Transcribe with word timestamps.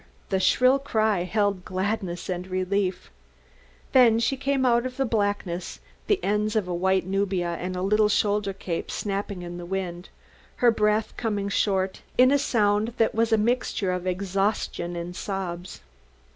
The 0.29 0.39
shrill 0.39 0.79
cry 0.79 1.25
held 1.25 1.63
gladness 1.63 2.27
and 2.27 2.47
relief. 2.47 3.11
Then 3.91 4.17
she 4.17 4.35
came 4.35 4.65
out 4.65 4.83
of 4.87 4.97
the 4.97 5.05
blackness, 5.05 5.79
the 6.07 6.19
ends 6.23 6.55
of 6.55 6.67
a 6.67 6.73
white 6.73 7.05
nubia 7.05 7.49
and 7.49 7.75
a 7.75 7.83
little 7.83 8.09
shoulder 8.09 8.51
cape 8.51 8.89
snapping 8.89 9.43
in 9.43 9.57
the 9.59 9.63
wind, 9.67 10.09
her 10.55 10.71
breath 10.71 11.15
coming 11.17 11.49
short 11.49 12.01
in 12.17 12.31
a 12.31 12.39
sound 12.39 12.95
that 12.97 13.13
was 13.13 13.31
a 13.31 13.37
mixture 13.37 13.91
of 13.91 14.07
exhaustion 14.07 14.95
and 14.95 15.15
sobs. 15.15 15.81